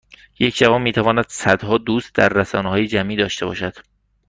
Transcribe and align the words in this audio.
یک 0.39 0.55
جوان 0.57 0.81
میتواند 0.81 1.25
صدها 1.29 1.77
دوست 1.77 2.15
در 2.15 2.29
رسانههای 2.29 2.87
جمعی 2.87 3.15
داشته 3.15 3.45
باشد 3.45 3.73